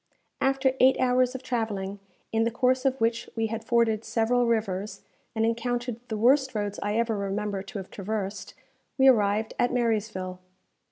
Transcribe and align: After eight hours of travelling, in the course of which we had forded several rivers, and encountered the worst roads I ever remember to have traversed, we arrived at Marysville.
After 0.41 0.73
eight 0.79 0.99
hours 0.99 1.35
of 1.35 1.43
travelling, 1.43 1.99
in 2.31 2.43
the 2.43 2.49
course 2.49 2.85
of 2.85 2.99
which 2.99 3.29
we 3.35 3.45
had 3.53 3.63
forded 3.63 4.03
several 4.03 4.47
rivers, 4.47 5.03
and 5.35 5.45
encountered 5.45 5.99
the 6.07 6.17
worst 6.17 6.55
roads 6.55 6.79
I 6.81 6.95
ever 6.97 7.15
remember 7.15 7.61
to 7.61 7.77
have 7.77 7.91
traversed, 7.91 8.55
we 8.97 9.07
arrived 9.07 9.53
at 9.59 9.71
Marysville. 9.71 10.39